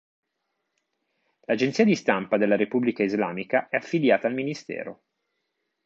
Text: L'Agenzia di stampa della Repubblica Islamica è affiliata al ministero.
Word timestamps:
L'Agenzia 1.41 1.83
di 1.85 1.93
stampa 1.93 2.37
della 2.37 2.55
Repubblica 2.55 3.03
Islamica 3.03 3.69
è 3.69 3.75
affiliata 3.75 4.25
al 4.25 4.33
ministero. 4.33 5.03